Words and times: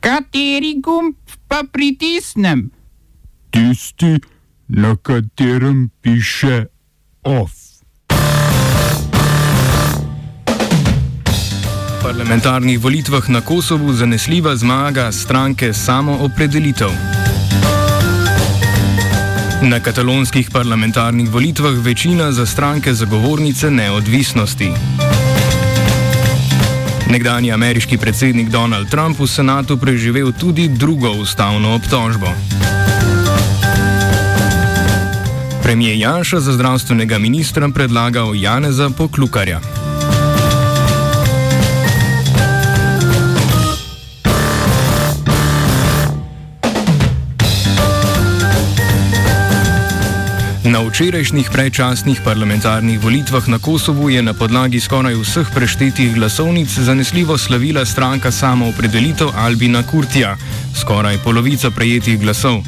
Kateri 0.00 0.80
gumb 0.80 1.14
pa 1.48 1.60
pritisnem? 1.72 2.70
Tisti, 3.50 4.16
na 4.68 4.96
katerem 4.96 5.90
piše 6.00 6.66
OF. 7.22 7.52
V 11.86 12.02
parlamentarnih 12.02 12.80
volitvah 12.80 13.28
na 13.28 13.40
Kosovu 13.40 13.92
zanesljiva 13.92 14.56
zmaga 14.56 15.12
stranke 15.12 15.72
Samo 15.72 16.18
opredelitev. 16.24 16.90
Na 19.62 19.80
katalonskih 19.80 20.50
parlamentarnih 20.52 21.30
volitvah 21.30 21.76
večina 21.84 22.32
za 22.32 22.46
stranke 22.46 22.94
zagovornice 22.94 23.70
neodvisnosti. 23.70 24.70
Nekdani 27.10 27.52
ameriški 27.52 27.98
predsednik 27.98 28.48
Donald 28.48 28.90
Trump 28.90 29.18
v 29.18 29.26
senatu 29.26 29.76
preživel 29.76 30.32
tudi 30.32 30.68
drugo 30.68 31.10
ustavno 31.10 31.74
obtožbo. 31.74 32.30
Premijer 35.62 35.96
Janša 35.96 36.40
za 36.40 36.52
zdravstvenega 36.52 37.18
ministra 37.18 37.68
predlagal 37.74 38.34
Janeza 38.34 38.90
Poklukarja. 38.98 39.60
Na 50.60 50.84
včerajšnjih 50.84 51.48
predčasnih 51.48 52.20
parlamentarnih 52.20 53.00
volitvah 53.00 53.48
na 53.48 53.58
Kosovu 53.58 54.10
je 54.12 54.20
na 54.22 54.34
podlagi 54.36 54.80
skoraj 54.80 55.16
vseh 55.16 55.48
preštetih 55.54 56.14
glasovnic 56.14 56.68
zanesljivo 56.68 57.38
slavila 57.38 57.84
stranka 57.84 58.30
samoopredelitev 58.30 59.28
Albina 59.36 59.82
Kurtija, 59.82 60.36
skoraj 60.76 61.18
polovica 61.24 61.70
prejetih 61.70 62.20
glasov. 62.20 62.60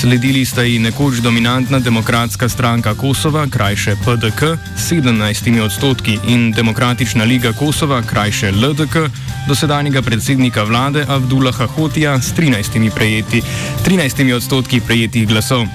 Sledili 0.00 0.44
sta 0.44 0.62
ji 0.62 0.78
nekoč 0.78 1.20
dominantna 1.20 1.78
demokratska 1.78 2.48
stranka 2.48 2.94
Kosova, 2.94 3.46
krajše 3.46 3.96
PDK, 4.04 4.56
s 4.76 4.92
17 4.92 5.60
odstotki 5.60 6.18
in 6.28 6.52
Demokratična 6.52 7.24
liga 7.24 7.52
Kosova, 7.52 8.02
krajše 8.02 8.52
LDK, 8.52 9.10
dosedanjega 9.48 10.02
predsednika 10.02 10.64
vlade 10.64 11.04
Abdullaha 11.08 11.66
Hotija 11.66 12.20
s 12.20 12.32
13, 12.32 12.90
prejeti, 12.94 13.42
13 13.84 14.34
odstotki 14.34 14.80
prejetih 14.80 15.28
glasov. 15.28 15.66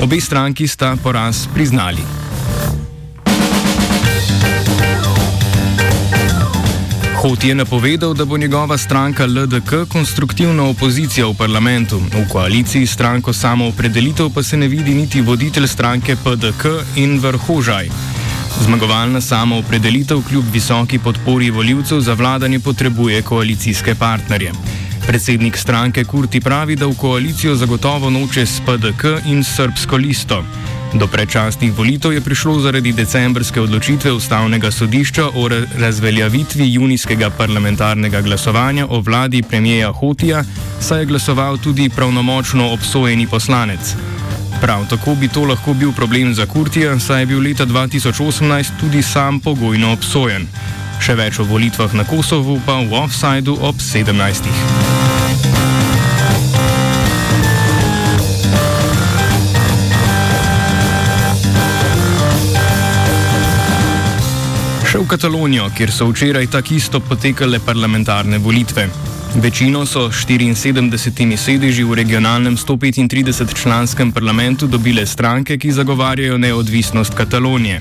Obe 0.00 0.20
stranki 0.20 0.68
sta 0.68 0.96
poraz 1.02 1.46
priznali. 1.54 2.02
Hot 7.18 7.44
je 7.44 7.54
napovedal, 7.54 8.14
da 8.14 8.24
bo 8.24 8.38
njegova 8.38 8.78
stranka 8.78 9.26
LDK 9.26 9.88
konstruktivna 9.88 10.68
opozicija 10.70 11.26
v 11.26 11.34
parlamentu. 11.34 11.98
V 11.98 12.28
koaliciji 12.32 12.86
stranko 12.86 13.32
samoopredelitev 13.32 14.30
pa 14.34 14.42
se 14.42 14.56
ne 14.56 14.68
vidi 14.68 14.94
niti 14.94 15.20
voditelj 15.20 15.66
stranke 15.66 16.16
PDK 16.16 16.64
in 16.96 17.18
vrhožaj. 17.18 17.88
Zmagovalna 18.64 19.20
samoopredelitev 19.20 20.22
kljub 20.28 20.44
visoki 20.52 20.98
podpori 20.98 21.50
voljivcev 21.50 22.00
za 22.00 22.14
vladanje 22.14 22.60
potrebuje 22.60 23.22
koalicijske 23.22 23.94
partnerje. 23.94 24.52
Predsednik 25.08 25.56
stranke 25.56 26.04
Kurti 26.04 26.40
pravi, 26.40 26.76
da 26.76 26.86
v 26.86 26.92
koalicijo 26.94 27.54
zagotovo 27.56 28.10
noče 28.10 28.46
s 28.46 28.60
PDK 28.60 29.04
in 29.26 29.44
srbsko 29.44 29.96
listo. 29.96 30.44
Do 30.92 31.06
predčasnih 31.06 31.72
volitev 31.72 32.12
je 32.12 32.20
prišlo 32.20 32.60
zaradi 32.60 32.92
decembrske 32.92 33.60
odločitve 33.60 34.12
ustavnega 34.12 34.70
sodišča 34.70 35.30
o 35.34 35.48
razveljavitvi 35.78 36.72
junijskega 36.74 37.30
parlamentarnega 37.30 38.20
glasovanja 38.20 38.86
o 38.90 39.00
vladi 39.00 39.42
premijeja 39.42 39.92
Hotija, 39.92 40.44
saj 40.80 41.00
je 41.00 41.06
glasoval 41.06 41.56
tudi 41.56 41.88
pravnomočno 41.88 42.68
obsojeni 42.72 43.26
poslanec. 43.26 43.94
Prav 44.60 44.88
tako 44.90 45.14
bi 45.14 45.28
to 45.28 45.44
lahko 45.44 45.74
bil 45.74 45.92
problem 45.92 46.34
za 46.34 46.46
Kurtija, 46.46 46.98
saj 46.98 47.22
je 47.22 47.26
bil 47.26 47.40
leta 47.40 47.66
2018 47.66 48.80
tudi 48.80 49.02
sam 49.02 49.40
pogojno 49.40 49.92
obsojen. 49.92 50.46
Še 51.00 51.14
več 51.14 51.38
o 51.38 51.44
volitvah 51.44 51.94
na 51.94 52.04
Kosovu 52.04 52.60
pa 52.66 52.80
v 52.82 52.92
offsajdu 52.92 53.58
ob 53.62 53.76
17. 53.80 54.97
Katalonijo, 65.08 65.70
kjer 65.76 65.90
so 65.92 66.06
včeraj 66.10 66.46
tako 66.46 66.74
isto 66.74 67.00
potekale 67.00 67.58
parlamentarne 67.66 68.38
volitve. 68.38 68.88
Večino 69.34 69.86
so 69.86 70.08
74 70.08 71.36
sedeži 71.36 71.84
v 71.84 71.94
regionalnem 71.94 72.56
135-članskem 72.56 74.12
parlamentu 74.12 74.66
dobile 74.66 75.06
stranke, 75.06 75.58
ki 75.58 75.72
zagovarjajo 75.72 76.38
neodvisnost 76.38 77.14
Katalonije. 77.14 77.80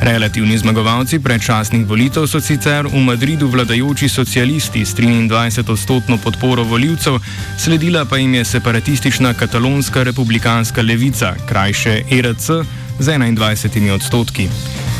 Relativni 0.00 0.58
zmagovalci 0.58 1.18
predčasnih 1.18 1.86
volitev 1.86 2.26
so 2.26 2.40
sicer 2.40 2.86
v 2.86 3.00
Madridu 3.00 3.48
vladajoči 3.48 4.08
socialisti 4.08 4.84
s 4.84 4.96
23-odstotno 4.96 6.18
podporo 6.18 6.64
voljivcev, 6.64 7.18
sledila 7.58 8.04
pa 8.04 8.16
jim 8.16 8.34
je 8.34 8.44
separatistična 8.44 9.34
katalonska 9.34 10.02
republikanska 10.02 10.82
levica, 10.82 11.34
krajše 11.48 12.02
ERC, 12.10 12.50
z 12.98 13.08
21 13.08 13.90
odstotki. 13.90 14.48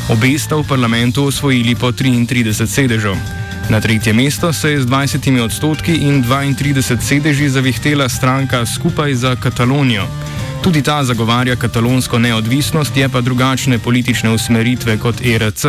Obe 0.05 0.37
sta 0.39 0.61
v 0.61 0.69
parlamentu 0.69 1.25
osvojili 1.33 1.73
po 1.75 1.89
33 1.89 2.67
sedežev. 2.67 3.17
Na 3.73 3.81
tretje 3.81 4.13
mesto 4.13 4.53
se 4.53 4.71
je 4.71 4.83
z 4.83 4.87
20 4.87 5.41
odstotki 5.41 5.95
in 5.97 6.25
32 6.25 7.01
sedeži 7.01 7.49
zavihtela 7.49 8.09
stranka 8.09 8.67
Skupaj 8.67 9.15
za 9.15 9.37
Katalonijo. 9.37 10.05
Tudi 10.63 10.83
ta 10.83 11.05
zagovarja 11.05 11.57
katalonsko 11.57 12.19
neodvisnost, 12.19 12.97
je 12.97 13.09
pa 13.09 13.21
drugačne 13.21 13.79
politične 13.79 14.31
usmeritve 14.31 14.99
kot 14.99 15.25
ERC. 15.25 15.65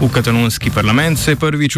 V 0.00 0.08
katalonski 0.08 0.70
parlament 0.70 1.18
se 1.18 1.30
je 1.30 1.36
prvič 1.36 1.76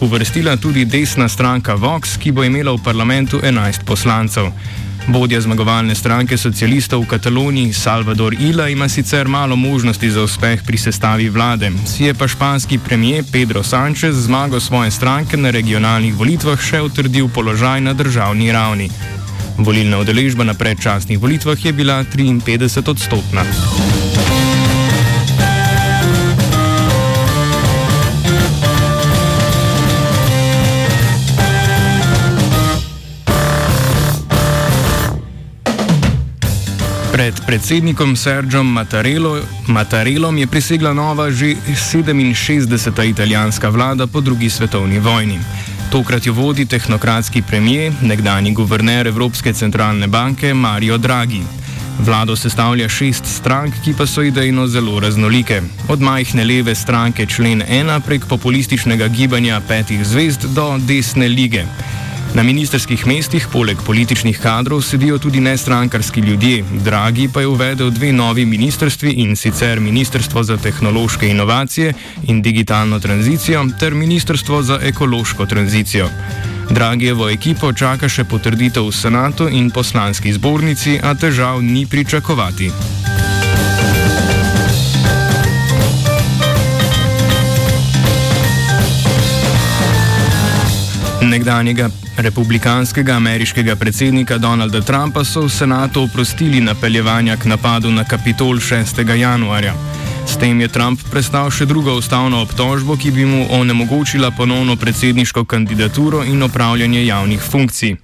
uvrstila 0.00 0.56
tudi 0.56 0.84
desna 0.84 1.28
stranka 1.28 1.74
Vox, 1.74 2.18
ki 2.18 2.32
bo 2.32 2.44
imela 2.44 2.72
v 2.72 2.82
parlamentu 2.82 3.38
11 3.38 3.86
poslancev. 3.86 4.50
Vodja 5.08 5.40
zmagovalne 5.40 5.92
stranke 5.94 6.36
socialistov 6.36 7.04
v 7.04 7.12
Kataloniji 7.12 7.72
Salvador 7.76 8.32
Ila 8.40 8.68
ima 8.68 8.88
sicer 8.88 9.28
malo 9.28 9.56
možnosti 9.56 10.10
za 10.10 10.22
uspeh 10.22 10.62
pri 10.66 10.78
sestavi 10.78 11.28
vlade, 11.28 11.72
si 11.86 12.04
je 12.04 12.14
pa 12.14 12.28
španski 12.28 12.78
premijer 12.78 13.24
Pedro 13.32 13.62
Sánchez 13.62 14.16
zmago 14.16 14.60
svoje 14.60 14.90
stranke 14.90 15.36
na 15.36 15.50
regionalnih 15.50 16.14
volitvah 16.14 16.60
še 16.60 16.80
utrdil 16.80 17.28
položaj 17.28 17.80
na 17.80 17.92
državni 17.92 18.52
ravni. 18.52 18.88
Volilna 19.58 20.00
udeležba 20.00 20.44
na 20.44 20.54
predčasnih 20.54 21.20
volitvah 21.20 21.64
je 21.64 21.72
bila 21.72 22.04
53 22.04 22.88
odstotna. 22.90 23.44
Pred 37.14 37.46
predsednikom 37.46 38.16
Sergom 38.18 38.66
Mattarellom 39.70 40.38
je 40.38 40.46
prisegla 40.50 40.90
nova 40.90 41.30
že 41.30 41.54
67. 41.62 42.34
italijanska 43.06 43.70
vlada 43.70 44.06
po 44.06 44.20
drugi 44.20 44.50
svetovni 44.50 44.98
vojni. 44.98 45.38
Tokrat 45.94 46.26
jo 46.26 46.32
vodi 46.34 46.66
tehnokratski 46.66 47.42
premijer, 47.42 47.92
nekdani 48.02 48.50
guverner 48.50 49.06
Evropske 49.06 49.52
centralne 49.52 50.06
banke 50.06 50.54
Mario 50.54 50.98
Draghi. 50.98 51.42
Vlado 51.98 52.36
sestavlja 52.36 52.88
šest 52.88 53.26
strank, 53.26 53.74
ki 53.84 53.94
pa 53.94 54.06
so 54.06 54.22
idejno 54.22 54.66
zelo 54.66 55.00
raznolike. 55.00 55.62
Od 55.88 56.00
majhne 56.00 56.44
leve 56.44 56.74
stranke 56.74 57.26
člen 57.26 57.62
1 57.62 58.00
prek 58.00 58.26
populističnega 58.26 59.08
gibanja 59.08 59.60
petih 59.68 60.02
zvezd 60.06 60.50
do 60.50 60.78
desne 60.78 61.28
lige. 61.28 61.62
Na 62.34 62.42
ministerskih 62.42 63.06
mestih 63.06 63.46
poleg 63.52 63.78
političnih 63.86 64.38
kadrov 64.42 64.82
sedijo 64.82 65.18
tudi 65.18 65.40
nestrankarski 65.40 66.20
ljudje. 66.20 66.64
Dragi 66.84 67.28
pa 67.34 67.40
je 67.40 67.46
uvedel 67.46 67.90
dve 67.90 68.12
novi 68.12 68.46
ministrstvi 68.46 69.10
in 69.10 69.36
sicer 69.36 69.80
Ministrstvo 69.80 70.42
za 70.42 70.56
tehnološke 70.56 71.28
inovacije 71.28 71.92
in 72.26 72.42
digitalno 72.42 73.00
tranzicijo 73.00 73.66
ter 73.80 73.94
Ministrstvo 73.94 74.62
za 74.62 74.80
ekološko 74.82 75.46
tranzicijo. 75.46 76.08
Dragijevo 76.70 77.30
ekipo 77.30 77.72
čaka 77.72 78.08
še 78.08 78.24
potrditev 78.24 78.88
v 78.88 78.92
senatu 78.92 79.48
in 79.48 79.70
poslanski 79.70 80.32
zbornici, 80.32 80.98
a 81.02 81.14
težav 81.14 81.62
ni 81.62 81.86
pričakovati. 81.86 82.70
Nekdanjega 91.24 91.88
republikanskega 92.16 93.12
ameriškega 93.12 93.76
predsednika 93.76 94.38
Donalda 94.38 94.80
Trumpa 94.80 95.24
so 95.24 95.40
v 95.40 95.48
senatu 95.48 96.02
oprostili 96.02 96.60
napeljevanja 96.60 97.36
k 97.36 97.44
napadu 97.44 97.90
na 97.90 98.04
Kapitol 98.04 98.56
6. 98.56 99.16
januarja. 99.16 99.74
S 100.26 100.36
tem 100.36 100.60
je 100.60 100.68
Trump 100.68 101.00
prestal 101.10 101.50
še 101.50 101.66
drugo 101.66 101.96
ustavno 101.96 102.42
obtožbo, 102.42 102.96
ki 102.96 103.10
bi 103.10 103.24
mu 103.24 103.46
onemogočila 103.50 104.30
ponovno 104.30 104.76
predsedniško 104.76 105.44
kandidaturo 105.44 106.24
in 106.24 106.42
opravljanje 106.42 107.06
javnih 107.06 107.40
funkcij. 107.40 107.96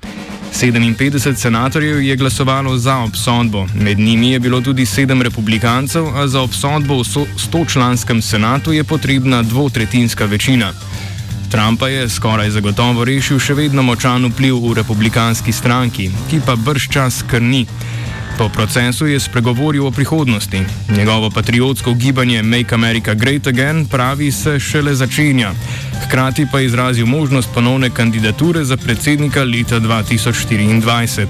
57 0.52 1.34
senatorjev 1.36 2.02
je 2.02 2.16
glasovalo 2.16 2.78
za 2.78 2.96
obsodbo, 2.98 3.66
med 3.74 3.98
njimi 3.98 4.32
je 4.32 4.40
bilo 4.40 4.60
tudi 4.60 4.86
sedem 4.86 5.22
republikancev, 5.22 6.08
a 6.16 6.28
za 6.28 6.40
obsodbo 6.40 6.98
v 6.98 7.04
100-članskem 7.36 8.20
senatu 8.22 8.72
je 8.72 8.84
potrebna 8.84 9.42
dvotretinska 9.42 10.24
večina. 10.24 10.72
Trumpa 11.50 11.88
je 11.88 12.08
skoraj 12.08 12.50
zagotovo 12.50 13.04
rešil 13.04 13.40
še 13.42 13.54
vedno 13.58 13.82
močan 13.82 14.22
vpliv 14.30 14.54
v 14.62 14.74
republikanski 14.78 15.52
stranki, 15.52 16.06
ki 16.30 16.38
pa 16.46 16.54
brž 16.54 16.86
čas 16.94 17.24
krni. 17.26 17.64
Po 18.38 18.46
procesu 18.48 19.06
je 19.10 19.18
spregovoril 19.20 19.86
o 19.86 19.90
prihodnosti. 19.90 20.62
Njegovo 20.96 21.30
patriotsko 21.30 21.94
gibanje 21.94 22.42
Make 22.42 22.74
America 22.74 23.14
Great 23.14 23.46
Again 23.46 23.86
pravi 23.86 24.32
se 24.32 24.60
šele 24.60 24.94
začenja. 24.94 25.50
Hkrati 26.06 26.46
pa 26.52 26.60
je 26.60 26.66
izrazil 26.66 27.06
možnost 27.06 27.50
ponovne 27.54 27.90
kandidature 27.90 28.64
za 28.64 28.76
predsednika 28.76 29.42
leta 29.44 29.80
2024. 29.80 31.26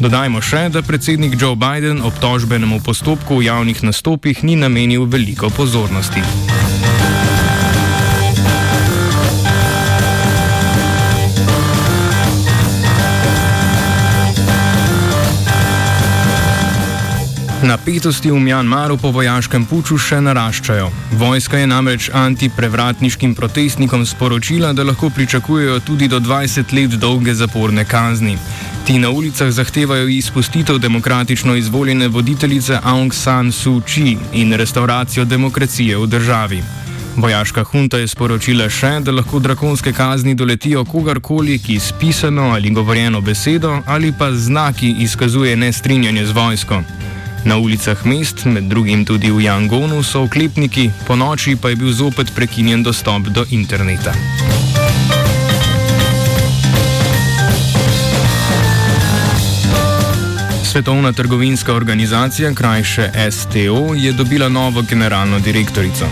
Dodajmo 0.00 0.40
še, 0.40 0.68
da 0.68 0.82
predsednik 0.82 1.34
Joe 1.40 1.56
Biden 1.56 2.02
obtožbenemu 2.04 2.80
postopku 2.84 3.40
v 3.40 3.50
javnih 3.50 3.82
nastopih 3.82 4.44
ni 4.44 4.56
namenil 4.56 5.04
veliko 5.04 5.50
pozornosti. 5.50 6.22
Napetosti 17.66 18.30
v 18.30 18.38
Mjanmaru 18.38 18.94
po 18.94 19.10
vojaškem 19.10 19.64
puču 19.66 19.96
še 19.98 20.20
naraščajo. 20.22 20.86
Vojska 21.18 21.58
je 21.58 21.66
namreč 21.66 22.04
antiprevratniškim 22.14 23.32
protestnikom 23.34 24.04
sporočila, 24.06 24.70
da 24.72 24.84
lahko 24.86 25.10
pričakujejo 25.10 25.80
tudi 25.82 26.06
do 26.08 26.20
20 26.22 26.70
let 26.76 26.94
dolge 27.02 27.34
zaporne 27.34 27.82
kazni. 27.84 28.36
Ti 28.86 29.00
na 29.02 29.10
ulicah 29.10 29.50
zahtevajo 29.50 30.06
izpustitev 30.06 30.78
demokratično 30.78 31.56
izvoljene 31.58 32.08
voditeljice 32.08 32.78
Aung 32.84 33.14
San 33.14 33.50
Suu 33.52 33.80
Kyi 33.80 34.14
in 34.32 34.54
restauracijo 34.54 35.24
demokracije 35.24 35.98
v 35.98 36.06
državi. 36.06 36.62
Vojaška 37.16 37.64
hunta 37.64 37.98
je 37.98 38.06
sporočila 38.06 38.68
še, 38.70 39.00
da 39.02 39.10
lahko 39.10 39.40
drakonske 39.42 39.92
kazni 39.92 40.36
doletijo 40.38 40.84
kogarkoli, 40.84 41.58
ki 41.58 41.80
s 41.80 41.90
pisano 41.98 42.52
ali 42.54 42.70
govorjeno 42.70 43.20
besedo 43.20 43.80
ali 43.86 44.12
pa 44.18 44.30
znaki 44.32 44.94
izkazuje 45.02 45.56
nestrinjanje 45.56 46.26
z 46.26 46.32
vojsko. 46.32 46.82
Na 47.46 47.56
ulicah 47.56 48.06
mest, 48.06 48.44
med 48.44 48.64
drugim 48.66 49.04
tudi 49.04 49.30
v 49.30 49.44
Jangonu, 49.46 50.02
so 50.02 50.24
oklepniki, 50.26 50.90
po 51.06 51.14
noči 51.14 51.54
pa 51.54 51.70
je 51.70 51.76
bil 51.78 51.92
zopet 51.94 52.34
prekinjen 52.34 52.82
dostop 52.82 53.30
do 53.30 53.44
interneta. 53.50 54.10
Svetovna 60.64 61.12
trgovinska 61.12 61.74
organizacija, 61.74 62.50
krajše 62.54 63.10
STO, 63.30 63.94
je 63.94 64.12
dobila 64.12 64.48
novo 64.48 64.82
generalno 64.82 65.38
direktorico. 65.38 66.06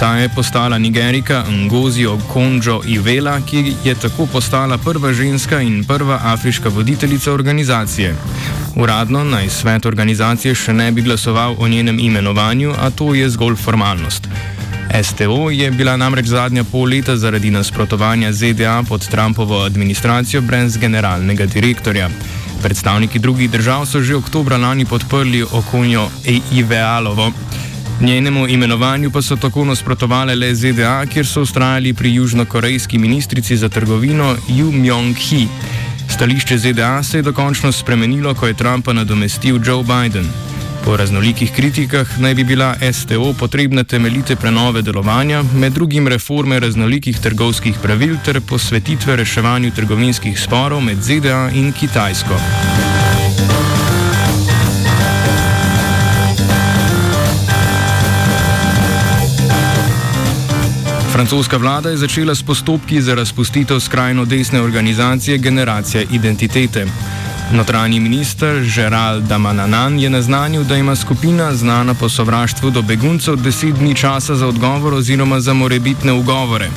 Ta 0.00 0.16
je 0.16 0.28
postala 0.28 0.78
Nigerika 0.78 1.44
Ngozi 1.50 2.06
Okonjo 2.06 2.80
Ivela, 2.86 3.40
ki 3.40 3.74
je 3.84 3.94
tako 3.94 4.26
postala 4.26 4.78
prva 4.78 5.12
ženska 5.12 5.60
in 5.60 5.84
prva 5.84 6.18
afriška 6.22 6.68
voditeljica 6.68 7.32
organizacije. 7.32 8.14
Uradno 8.76 9.24
naj 9.24 9.48
svet 9.48 9.86
organizacije 9.86 10.54
še 10.54 10.72
ne 10.72 10.92
bi 10.92 11.02
glasoval 11.02 11.56
o 11.58 11.68
njenem 11.68 11.98
imenovanju, 11.98 12.74
a 12.78 12.90
to 12.90 13.14
je 13.14 13.30
zgolj 13.30 13.56
formalnost. 13.56 14.28
STO 15.02 15.50
je 15.50 15.70
bila 15.70 15.96
namreč 15.96 16.26
zadnja 16.26 16.64
pol 16.64 16.88
leta 16.90 17.16
zaradi 17.16 17.50
nasprotovanja 17.50 18.32
ZDA 18.32 18.82
pod 18.88 19.08
Trumpovo 19.08 19.62
administracijo 19.62 20.42
brez 20.42 20.76
generalnega 20.76 21.46
direktorja. 21.46 22.10
Predstavniki 22.62 23.18
drugih 23.18 23.50
držav 23.50 23.86
so 23.86 24.00
že 24.00 24.16
oktobra 24.16 24.56
lani 24.56 24.84
podprli 24.84 25.42
okonjo 25.42 26.08
Ivealovo. 26.52 27.32
Njenemu 28.00 28.48
imenovanju 28.48 29.10
pa 29.10 29.22
so 29.22 29.36
tako 29.36 29.64
nasprotovali 29.64 30.34
le 30.34 30.54
ZDA, 30.54 31.06
kjer 31.06 31.26
so 31.26 31.42
ustrajali 31.42 31.92
pri 31.94 32.14
južnokorejski 32.14 32.98
ministrici 32.98 33.56
za 33.56 33.68
trgovino 33.68 34.36
Ju 34.48 34.72
Myung-hee. 34.72 35.46
Stališče 36.10 36.58
ZDA 36.58 37.02
se 37.02 37.18
je 37.18 37.22
dokončno 37.22 37.72
spremenilo, 37.72 38.34
ko 38.34 38.46
je 38.46 38.54
Trumpa 38.54 38.92
nadomestil 38.92 39.60
Joe 39.66 39.82
Biden. 39.82 40.26
Po 40.84 40.96
raznolikih 40.96 41.52
kritikah 41.52 42.18
naj 42.18 42.34
bi 42.34 42.44
bila 42.44 42.74
STO 42.92 43.32
potrebna 43.38 43.84
temeljite 43.84 44.36
prenove 44.36 44.82
delovanja, 44.82 45.42
med 45.54 45.72
drugim 45.72 46.08
reforme 46.08 46.60
raznolikih 46.60 47.18
trgovskih 47.18 47.74
pravil 47.82 48.16
ter 48.24 48.40
posvetitve 48.40 49.16
reševanju 49.16 49.70
trgovinskih 49.76 50.40
sporov 50.40 50.80
med 50.80 51.02
ZDA 51.02 51.50
in 51.54 51.72
Kitajsko. 51.72 52.40
Francoska 61.12 61.56
vlada 61.56 61.90
je 61.90 61.96
začela 61.96 62.34
s 62.34 62.42
postopki 62.42 63.02
za 63.02 63.14
razpustitev 63.14 63.80
skrajno 63.80 64.24
desne 64.24 64.62
organizacije 64.62 65.38
Generacija 65.38 66.02
identitete. 66.10 66.86
Notranji 67.52 68.00
minister 68.00 68.62
Gerald 68.74 69.24
Damananan 69.24 69.98
je 70.00 70.10
naznanil, 70.10 70.64
da 70.64 70.76
ima 70.76 70.96
skupina 70.96 71.54
znana 71.54 71.94
po 71.94 72.08
sovraštvu 72.08 72.70
do 72.70 72.82
beguncev 72.82 73.36
deset 73.36 73.74
dni 73.74 73.94
časa 73.94 74.34
za 74.34 74.46
odgovor 74.46 74.94
oziroma 74.94 75.40
za 75.40 75.52
morebitne 75.52 76.12
ugovore. 76.12 76.70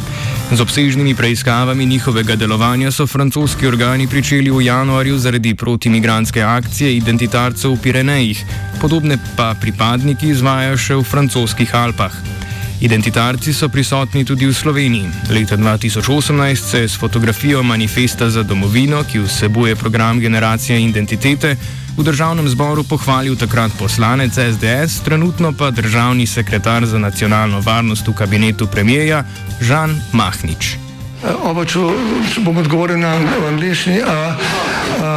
Z 0.52 0.62
obsežnimi 0.62 1.16
preiskavami 1.16 1.86
njihovega 1.86 2.36
delovanja 2.36 2.92
so 2.92 3.08
francoski 3.08 3.68
organi 3.68 4.08
pričeli 4.08 4.52
v 4.52 4.66
januarju 4.66 5.18
zaradi 5.18 5.56
protimigranske 5.56 6.42
akcije 6.42 6.98
identitarcev 6.98 7.72
v 7.72 7.78
Pirenejih, 7.84 8.46
podobne 8.82 9.18
pa 9.38 9.56
pripadniki 9.62 10.30
izvajajo 10.30 10.78
še 10.78 10.96
v 10.96 11.04
francoskih 11.04 11.76
Alpah. 11.76 12.43
Identitarci 12.84 13.54
so 13.56 13.70
prisotni 13.72 14.26
tudi 14.28 14.44
v 14.44 14.52
Sloveniji. 14.52 15.32
Leta 15.32 15.56
2018 15.56 16.56
se 16.56 16.80
je 16.80 16.88
s 16.88 17.00
fotografijo 17.00 17.64
manifesta 17.64 18.30
za 18.30 18.44
domovino, 18.44 19.04
ki 19.04 19.20
vsebuje 19.20 19.76
program 19.76 20.20
Generacija 20.20 20.78
identitete, 20.78 21.56
v 21.98 22.04
državnem 22.04 22.50
zboru 22.50 22.84
pohvalil 22.84 23.40
takrat 23.40 23.72
poslanec 23.80 24.36
SDS, 24.36 25.00
trenutno 25.00 25.54
pa 25.56 25.72
državni 25.72 26.28
sekretar 26.28 26.86
za 26.86 27.00
nacionalno 27.00 27.62
varnost 27.62 28.08
v 28.08 28.14
kabinetu 28.14 28.68
premijeja 28.68 29.24
Žan 29.62 30.02
Mahnič. 30.12 30.83
Oba, 31.24 31.64
če 31.64 31.80
bom 32.44 32.58
odgovoril 32.60 33.00
na 33.00 33.16
angliški. 33.48 34.02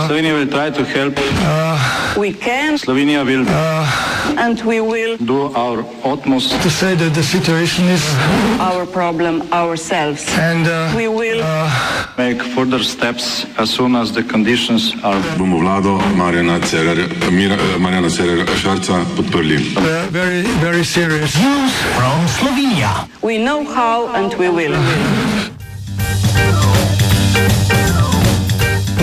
Slovenija 0.06 0.34
bo 0.38 0.44
poskušala 0.46 1.10
pomagati. 1.10 2.78
Slovenija 2.78 3.24
bo 3.24 3.30
naredila 3.30 3.86
svoj 4.62 5.82
utmost, 6.04 6.54
da 6.54 6.56
bo 6.62 6.70
rekla, 6.82 7.08
da 7.10 7.20
je 7.20 7.24
situacija 7.24 7.84
naš 7.86 8.86
problem, 8.92 9.42
naš. 9.50 10.20
In 10.38 10.62
mi 10.96 11.08
bomo 11.08 11.22
naredili 11.22 11.42
nadaljnje 12.16 12.38
korake, 12.54 13.46
as 13.58 13.70
soon 13.70 13.96
as 13.96 14.12
the 14.12 14.22
conditions 14.22 14.82
are. 15.02 15.20
Bomo 15.38 15.58
vlado 15.58 16.00
Marjana 16.16 16.60
Cererera 18.10 18.56
Šarca 18.62 19.04
podprli. 19.16 19.58
Very, 20.10 20.42
very 20.62 20.84
serious. 20.84 21.34
News 21.34 21.72
from 21.96 22.28
Slovenia. 22.38 23.06
We 23.22 23.38
know 23.38 23.64
how 23.64 24.06
and 24.14 24.34
we 24.38 24.48
will. 24.48 24.76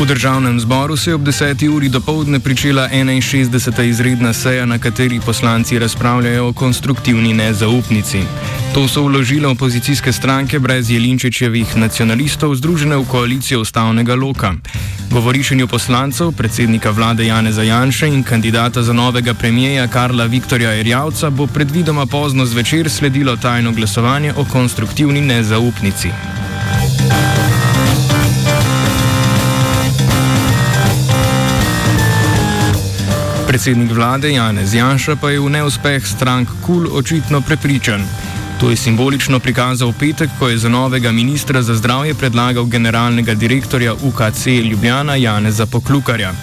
V 0.03 0.05
državnem 0.05 0.59
zboru 0.59 0.97
se 0.97 1.09
je 1.09 1.15
ob 1.15 1.21
10. 1.21 1.69
uri 1.75 1.89
do 1.89 2.01
povdne 2.01 2.39
pričela 2.39 2.89
61. 2.91 3.83
izredna 3.83 4.33
seja, 4.33 4.65
na 4.65 4.77
kateri 4.79 5.19
poslanci 5.25 5.79
razpravljajo 5.79 6.47
o 6.47 6.53
konstruktivni 6.53 7.33
nezaupnici. 7.33 8.19
To 8.73 8.87
so 8.87 9.03
vložile 9.03 9.47
opozicijske 9.47 10.11
stranke 10.11 10.59
brez 10.59 10.91
Jelinčičevih 10.91 11.77
nacionalistov, 11.77 12.55
združene 12.55 12.97
v 12.97 13.05
koalicijo 13.07 13.61
ustavnega 13.61 14.15
loka. 14.15 14.53
Govorišenju 15.11 15.67
poslancev, 15.67 16.31
predsednika 16.31 16.91
vlade 16.91 17.25
Jane 17.25 17.51
Zajanše 17.51 18.07
in 18.07 18.23
kandidata 18.23 18.83
za 18.83 18.93
novega 18.93 19.33
premijeja 19.33 19.87
Karla 19.87 20.25
Viktorja 20.25 20.75
Erjavca 20.79 21.29
bo 21.29 21.47
predvidoma 21.47 22.05
pozno 22.05 22.45
zvečer 22.45 22.89
sledilo 22.89 23.37
tajno 23.37 23.71
glasovanje 23.71 24.33
o 24.37 24.45
konstruktivni 24.51 25.21
nezaupnici. 25.21 26.42
Predsednik 33.53 33.91
vlade 33.93 34.31
Janez 34.33 34.73
Janša 34.73 35.13
pa 35.21 35.29
je 35.29 35.37
v 35.37 35.45
neuspeh 35.45 36.01
strank 36.01 36.49
KUL 36.65 36.89
očitno 36.89 37.37
prepričan. 37.45 38.01
To 38.57 38.73
je 38.73 38.75
simbolično 38.75 39.37
prikazal 39.39 39.93
petek, 39.93 40.29
ko 40.39 40.49
je 40.49 40.57
za 40.57 40.69
novega 40.73 41.11
ministra 41.11 41.61
za 41.61 41.75
zdravje 41.77 42.17
predlagal 42.17 42.65
generalnega 42.65 43.37
direktorja 43.37 43.93
UKC 43.93 44.47
Ljubljana 44.65 45.15
Janeza 45.15 45.65
Poklukarja. 45.65 46.33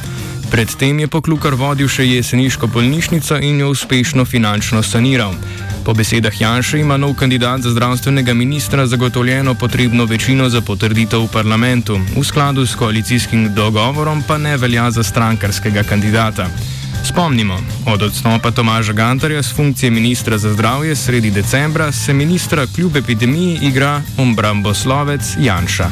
Predtem 0.50 1.02
je 1.02 1.11
Poklukar 1.11 1.59
vodil 1.59 1.90
še 1.90 2.07
jeseniško 2.07 2.71
bolnišnico 2.71 3.43
in 3.43 3.59
jo 3.59 3.75
uspešno 3.75 4.25
finančno 4.25 4.83
saniral. 4.83 5.35
Po 5.85 5.90
besedah 5.90 6.40
Janša 6.40 6.79
ima 6.79 6.97
nov 6.97 7.19
kandidat 7.19 7.67
za 7.67 7.75
zdravstvenega 7.75 8.35
ministra 8.35 8.87
zagotovljeno 8.87 9.55
potrebno 9.55 10.07
večino 10.07 10.49
za 10.49 10.61
potrditev 10.61 11.26
v 11.26 11.33
parlamentu, 11.33 11.99
v 12.17 12.23
skladu 12.23 12.67
s 12.67 12.79
koalicijskim 12.79 13.55
dogovorom 13.55 14.23
pa 14.23 14.38
ne 14.38 14.57
velja 14.57 14.90
za 14.90 15.02
strankarskega 15.02 15.83
kandidata. 15.83 16.47
Spomnimo, 17.04 17.59
od 17.87 18.02
odstopa 18.02 18.50
Tomaža 18.50 18.92
Gantarja 18.92 19.42
z 19.42 19.54
funkcije 19.54 19.90
ministra 19.90 20.38
za 20.38 20.52
zdravje 20.52 20.97
sredi 20.97 21.30
decembra 21.30 21.92
se 21.92 22.12
ministra 22.12 22.66
kljub 22.75 22.97
epidemiji 22.97 23.59
igra 23.62 24.02
ombramboslovec 24.19 25.23
Janša. 25.40 25.90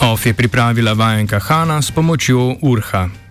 OF 0.00 0.26
je 0.26 0.34
pripravila 0.34 0.92
vajenka 0.92 1.38
Hanna 1.38 1.82
s 1.82 1.90
pomočjo 1.90 2.56
Urha. 2.62 3.08